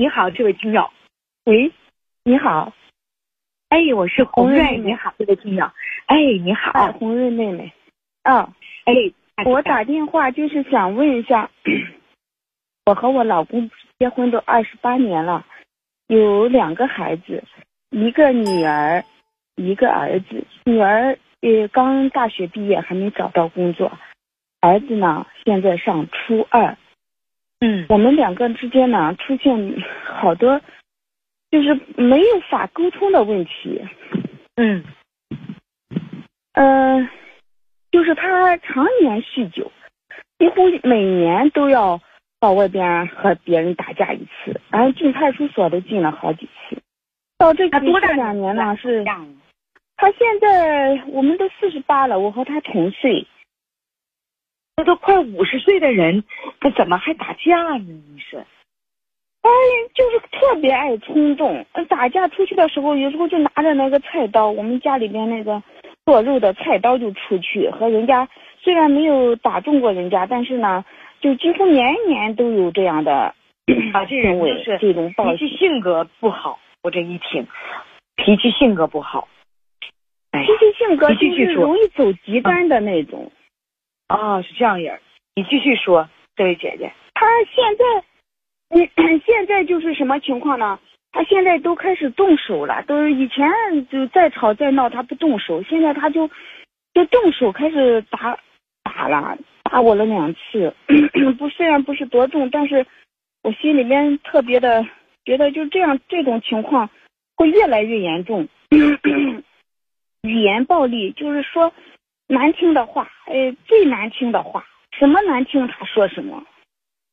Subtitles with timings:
[0.00, 0.88] 你好，这位听友。
[1.44, 1.72] 喂，
[2.22, 2.72] 你好。
[3.68, 4.78] 哎，我是红瑞。
[4.78, 5.68] 你好，这位听友。
[6.06, 6.70] 哎，你好。
[6.70, 7.72] 哎，红瑞妹妹。
[8.22, 8.94] 啊，哎，
[9.44, 11.50] 我打电话就是想问一下，
[12.86, 15.44] 我和我老公结婚都二十八年了，
[16.06, 17.42] 有两个孩子，
[17.90, 19.04] 一个女儿，
[19.56, 20.44] 一个儿子。
[20.64, 23.90] 女儿呃刚大学毕业，还没找到工作，
[24.60, 26.78] 儿子呢现在上初二。
[27.60, 30.60] 嗯我们两个之间呢出现好多
[31.50, 33.82] 就是没有法沟通的问题。
[34.56, 34.84] 嗯
[36.52, 37.08] 嗯，
[37.90, 39.70] 就是他常年酗酒，
[40.38, 42.00] 几乎每年都要
[42.40, 46.76] 到外边和别人打架一次，然后进派出所都进了好几次。
[47.38, 49.04] 到这他多大这两年呢是，
[49.96, 53.26] 他现在我们都四十八了，我和他同岁。
[54.78, 56.22] 那都快五十岁的人，
[56.60, 57.78] 他怎么还打架呢？
[57.80, 58.38] 你说？
[59.42, 59.50] 哎，
[59.92, 65.60] 就是特别爱冲动，呃打架出去的时候，有时候就拿着那个菜刀，我们家里边那个
[66.04, 68.28] 剁肉的菜刀就出去，和人家
[68.60, 70.84] 虽然没有打中过人家，但是呢，
[71.20, 73.34] 就几乎年年都有这样的
[73.92, 76.60] 啊，这人行是这种暴脾气性格不好。
[76.84, 77.44] 我这一听，
[78.14, 79.26] 脾气性格不好。
[80.30, 83.32] 哎脾气性格就是容易走极端的那种。
[84.08, 84.98] 啊，是这样人。
[85.36, 86.92] 你继续说，这位姐姐。
[87.14, 87.84] 他现在，
[88.70, 90.78] 嗯， 现在就是什么情况呢？
[91.12, 93.48] 他现在都开始动手了，都是以前
[93.88, 96.28] 就再吵再闹他不动手，现在他就
[96.92, 98.38] 就动手开始打
[98.82, 100.74] 打了，打我了两次，
[101.38, 102.86] 不虽然不是多重，但是
[103.42, 104.86] 我心里面特别的
[105.24, 106.88] 觉得就这样这种情况
[107.36, 108.48] 会越来越严重，
[110.22, 111.72] 语言暴力就是说
[112.28, 116.44] 难听的话，呃，最难听的话，什么难听他说什么。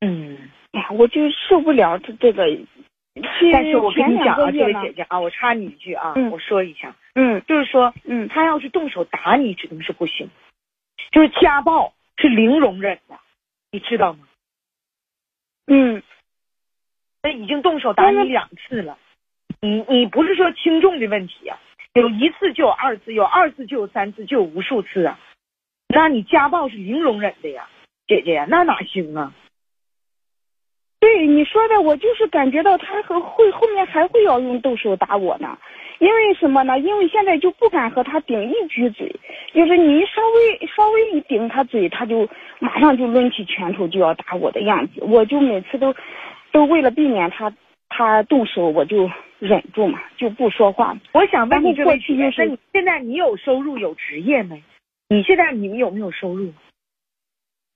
[0.00, 2.46] 嗯，哎呀，我就受不了这这个。
[3.52, 6.30] 但是我跟你讲啊，这位姐姐啊，我插你一句啊，嗯。
[6.30, 7.42] 我说一下，嗯。
[7.46, 8.28] 就是说，嗯。
[8.28, 10.30] 他要是动手打你，指定是不行，
[11.10, 13.18] 就是家暴是零容忍的，
[13.72, 14.20] 你知道吗？
[15.66, 16.02] 嗯。
[17.22, 18.96] 那已经动手打你两次了，
[19.60, 21.58] 你你不是说轻重的问题啊，
[21.94, 25.18] 有一次就有二次，有二次就有三次，就有无数次啊，
[25.88, 27.68] 那你家暴是零容忍的呀，
[28.06, 29.32] 姐姐呀，那哪行啊？
[31.00, 35.58] 对你说的，我就是感觉到他和会后面还会要用动手打我呢。
[35.98, 36.78] 因为什么呢？
[36.78, 39.14] 因为现在就不敢和他顶一句嘴，
[39.52, 45.02] 就是你稍微稍微一顶他嘴，他就马上就抡起拳头就要打我的样子。
[45.02, 45.94] 我就每次都
[46.52, 47.52] 都为了避免他
[47.88, 50.96] 他动手，我就忍住嘛，就不说话。
[51.12, 54.62] 我想问你过去就是那你现在你有收入有职业没？
[55.08, 56.52] 你现在你们有没有收入？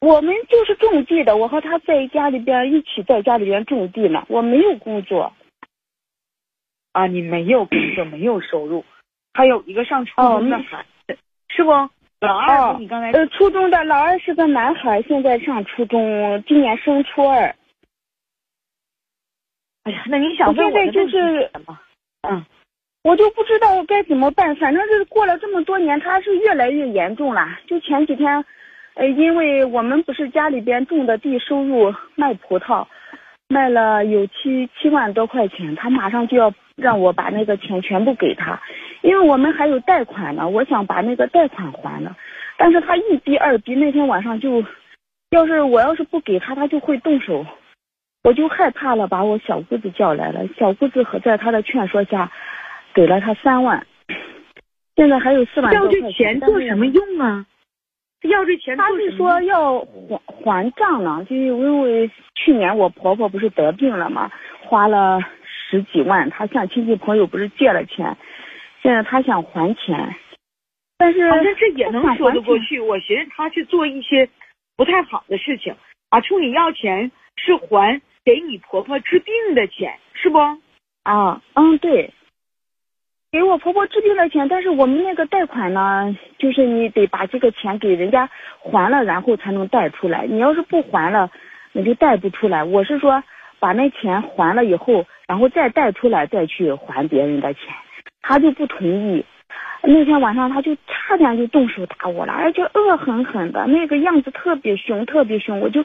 [0.00, 4.24] 我们就是种地的，我和他在家里边一起在家里边种地呢。
[4.28, 5.32] 我没有工作，
[6.92, 8.84] 啊，你没有工作，没有收入，
[9.32, 11.70] 还有一个上初中的哦孩子，是不？
[12.20, 17.54] 老二哦你刚才呃，初中的老二是个男孩，现在上初中，今年升初二。
[19.84, 21.78] 哎呀，那你想问我现在就是什么？
[22.28, 22.44] 嗯，
[23.02, 27.46] 我就不知道该怎么办，反正是过了这么多年，他是越来越严重了。
[27.66, 28.44] 就前几天，
[28.94, 32.86] 呃，因为我们不是家里边种的地，收入卖葡萄，
[33.48, 38.58] 卖了有七七万多块钱，他马上就要让我把那个钱全部给他，
[39.02, 42.16] 因为我们还有贷款呢，我想把那个贷款还了，
[42.56, 44.64] 但是他一逼二逼，那天晚上就，
[45.28, 47.44] 要是我要是不给他，他就会动手。
[48.24, 50.40] 我就害怕了，把我小姑子叫来了。
[50.58, 52.32] 小姑子和在他的劝说下，
[52.94, 53.86] 给了他三万，
[54.96, 57.44] 现在还有四万要这钱做什么用啊？
[58.22, 59.42] 要这钱他是说？
[59.42, 64.30] 要还还账呢，就因为去年我婆婆不是得病了嘛，
[64.62, 65.20] 花了
[65.68, 68.16] 十几万，他向亲戚朋友不是借了钱，
[68.82, 70.16] 现在他想还钱，
[70.96, 72.58] 但是好像这也能说得过。
[72.60, 72.80] 去。
[72.80, 74.26] 我寻思他去做一些
[74.78, 75.76] 不太好的事情
[76.08, 80.38] 啊，冲你要钱是还给你婆婆治病的钱，是不？
[81.02, 82.12] 啊，嗯，对，
[83.30, 90.26] 给我婆婆治病的钱，但是我们那个贷款呢，就是你得把这个钱给人家还了，然后才能贷出来。
[90.26, 91.30] 你要是不还了，
[91.72, 92.64] 那就贷不出来。
[92.64, 93.22] 我是说，
[93.58, 97.62] 把那钱还了以后，然后再贷出来，再去还别人的钱，
[98.22, 99.24] 他就不同意。
[99.86, 105.60] 那天晚上他就差点就动手打我了，而且恶狠狠的，那个样子特别凶，特别凶。
[105.60, 105.84] 我就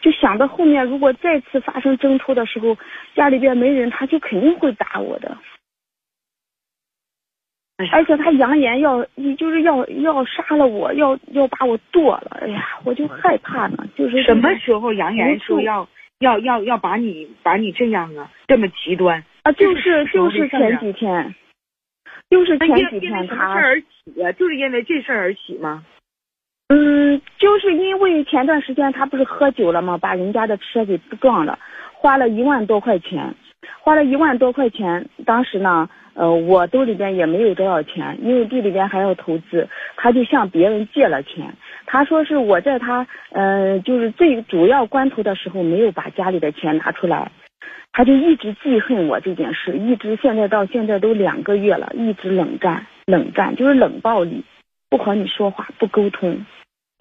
[0.00, 2.76] 就想到后面如果再次发生争吵的时候，
[3.14, 5.36] 家里边没人，他就肯定会打我的。
[7.92, 9.02] 而且他扬言要，
[9.38, 12.36] 就是要要杀了我，要要把我剁了。
[12.42, 15.88] 哎呀，我就害怕呢，就是什么时候扬言说要
[16.18, 21.34] 要要要把你把你这样啊，这么极端啊，就是就是前几天，
[22.30, 23.86] 就是前几天他而起
[24.16, 25.84] 呀，就是因为这事儿而起吗？
[26.68, 29.98] 嗯，就是因为前段时间他不是喝酒了吗？
[29.98, 31.58] 把人家的车给撞了，
[31.92, 33.34] 花了一万多块钱，
[33.80, 35.08] 花了一万多块钱。
[35.26, 41.52] 当时呢，呃，我兜里边也没有多少钱，因为地里边还要投资，他就向别人借了钱。
[41.86, 47.32] 他说是我在他，呃，就是最主要关头的时候没有把家里的钱拿出来，
[47.92, 54.42] 他就一直记恨我这件事，一直现在到现在都两个月了，一直冷战，冷战就是冷暴力，
[54.88, 56.44] 不和你说话，不沟通。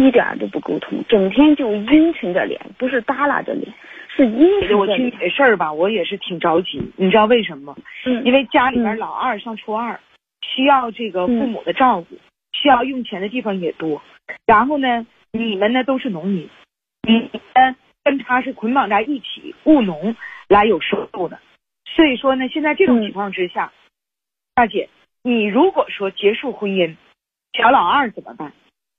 [0.00, 3.66] 一点都不沟通，整天就阴沉着脸，不是耷拉着脸，
[4.06, 4.78] 是阴沉着脸。
[4.78, 7.76] 我听你的事儿吧，我也是挺着急，你知道为什么吗？
[8.06, 9.98] 嗯，因为家里边老二上初二，
[10.40, 12.16] 需要这个父母的照顾，
[12.52, 14.00] 需要用钱的地方也多。
[14.46, 16.48] 然后呢，你们呢都是农民，
[17.02, 17.74] 你们
[18.04, 20.14] 跟他是捆绑在一起务农
[20.48, 21.38] 来有收入的，
[21.84, 23.72] 所以说呢，现在这种情况之下，
[24.54, 24.88] 大姐，
[25.22, 26.96] 你如果说结束婚姻，
[27.52, 28.52] 小老二怎么办？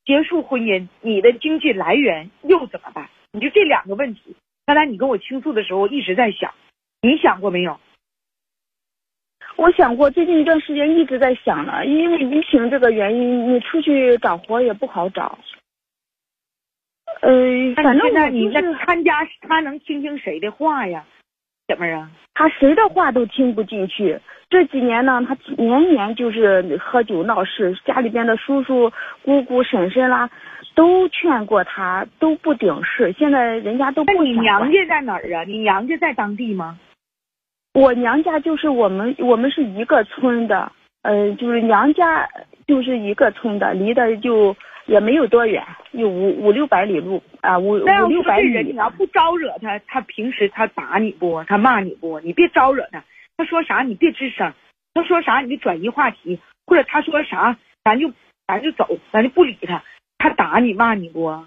[0.05, 3.09] 结束婚姻，你的经济来源又怎么办？
[3.31, 4.35] 你就这两个问题。
[4.65, 6.53] 刚才你跟我倾诉的时候，我一直在想，
[7.01, 7.79] 你想过没有？
[9.55, 15.37] 我想过，最近一段时间一直在想呢，因为疫情这个原因，你出去找活也不好找。
[17.21, 21.05] 呃，反正呢你那看家他能听听谁的话呀？
[21.69, 24.19] 姐妹啊，他谁的话都听不进去。
[24.49, 30.27] 这几年呢，他年年就是喝酒闹事，家里边的叔叔、姑姑、婶婶啦，
[30.73, 33.13] 都劝过他，都不顶事。
[33.19, 35.43] 现在人家都不你娘家在哪儿啊？
[35.43, 36.79] 你娘家在当地吗？
[37.75, 40.71] 我娘家就是我们，我们是一个村的，
[41.03, 42.27] 呃，就是娘家
[42.65, 44.55] 就是一个村的，离得就。
[44.89, 47.77] 也没有多远，有五五六百里路啊，五五
[48.07, 48.63] 六百里。
[48.63, 51.43] 你要不招惹他，他平时他打你不？
[51.43, 52.19] 他骂你不？
[52.21, 53.03] 你别招惹他，
[53.37, 54.51] 他说啥你别吱声，
[54.95, 58.11] 他说啥你就转移话题，或者他说啥咱就
[58.47, 59.83] 咱就走，咱就不理他。
[60.17, 61.45] 他打你骂你不？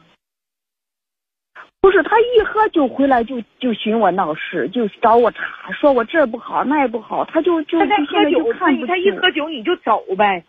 [1.81, 10.45] 不是，他一喝酒回来就就寻我闹事，就找我茬，说我这不好那也不好，他就就他在喝酒，他他一喝酒你就走呗。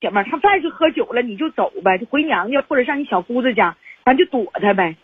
[0.00, 4.96] 姐妹，他再是喝酒了，你就走呗，就回娘家或者上你小姑子家，咱就躲他呗。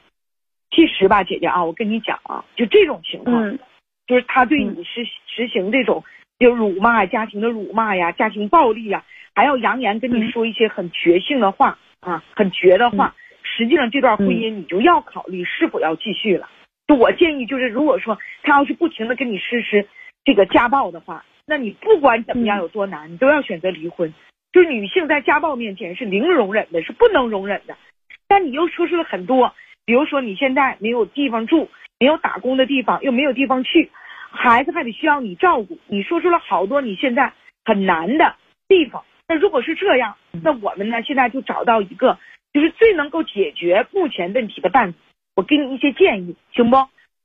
[0.71, 3.59] 其实吧，姐姐啊，我跟你讲啊，就这种情况，
[4.07, 6.03] 就是他对你实实行这种
[6.39, 9.05] 就辱骂家庭的辱骂呀，家庭暴力呀，
[9.35, 13.15] 还要扬言跟你说一些很绝性的话啊，很绝的话。
[13.43, 16.49] 实际上，这段婚姻你就要考虑是否要继续了。
[16.89, 19.87] 就我建议，就是如果说他要是不停的跟你实施
[20.25, 24.13] 这个家暴的话，那你不管怎么样有多难，你都要选择离婚。
[24.53, 27.77] 就是女性在家暴面前是零容忍的，是不能容忍的。
[28.29, 29.55] 但你又说出了很多，
[29.85, 33.91] 比如说你现在没有地方住，没有打工的地方，又没有地方去，
[34.31, 35.79] 孩子还得需要你照顾。
[35.87, 37.33] 你说出了好多你现在
[37.65, 38.35] 很难的
[38.69, 39.05] 地方。
[39.29, 42.19] 那如果是这样，那我们呢现在就找到一个
[42.53, 44.99] 就是最能够解决目前问题的办法。
[45.35, 46.77] 我给你一些建议，行不？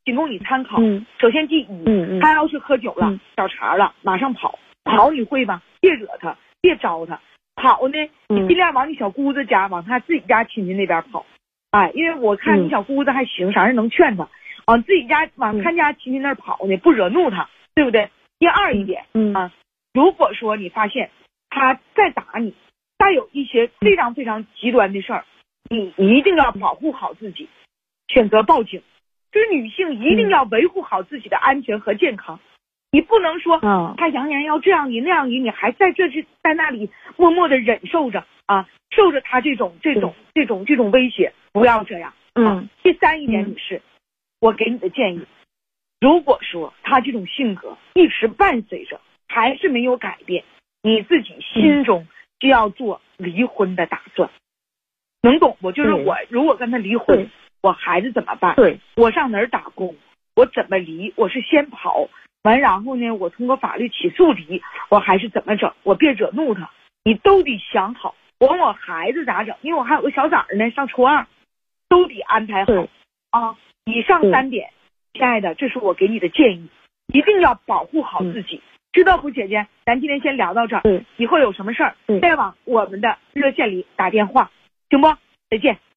[0.03, 0.81] 仅供你参考。
[1.19, 5.61] 首先第一，他要是喝酒了找茬了，马上跑跑，你会吧？
[5.79, 6.35] 别惹他。
[6.61, 7.19] 别招他
[7.55, 7.97] 跑呢，
[8.29, 11.25] 你尽量往你小姑子家，往他自己家亲戚那边跑。
[11.71, 14.27] 哎，因为我看你小姑子还行，啥人能劝他
[14.67, 18.09] 往自己家往他家亲戚那儿跑呢，不惹怒他，对不对？
[18.39, 19.51] 第二一点啊，
[19.93, 21.11] 如果说你发现
[21.49, 22.53] 他再打你，
[22.97, 25.25] 再有一些非常非常极端的事儿，
[25.69, 27.47] 你一定要保护好自己，
[28.07, 28.81] 选择报警。
[29.31, 32.37] 就是女性一定要维护好自己的安全和健康。
[32.91, 33.57] 你不能说，
[33.97, 42.13] 他扬言要这样你那样你，你还在这是在那里默默的忍受着啊，受着他这种这种这种这种威胁，不要这样。
[42.35, 42.67] 嗯。
[42.83, 43.81] 第三一点，女士，
[44.41, 45.25] 我给你的建议，
[46.01, 50.43] 如果说他这种性格一直伴随着，还是没有改变，
[50.83, 52.07] 你自己心中
[52.39, 54.29] 就要做离婚的打算，
[55.21, 55.71] 能懂不？
[55.71, 57.29] 就是我如果跟他离婚，
[57.61, 58.53] 我孩子怎么办？
[58.57, 59.95] 对，我上哪儿打工？
[60.35, 61.13] 我怎么离？
[61.15, 62.09] 我是先跑。
[62.43, 63.11] 完，然后呢？
[63.11, 65.71] 我通过法律起诉离，我还是怎么整？
[65.83, 66.71] 我别惹怒他，
[67.03, 68.15] 你都得想好。
[68.39, 69.55] 管我孩子咋整？
[69.61, 71.27] 因为我还有个小崽儿呢，上初二，
[71.87, 72.73] 都得安排好
[73.29, 73.55] 啊。
[73.85, 74.71] 以上三点，
[75.13, 76.67] 亲爱的，这是我给你的建议，
[77.13, 79.67] 一定要保护好自己，知道不，姐姐？
[79.85, 80.81] 咱今天先聊到这儿，
[81.17, 84.49] 以后有什么事儿再往我们的热线里打电话，
[84.89, 85.07] 行不？
[85.49, 85.77] 再见。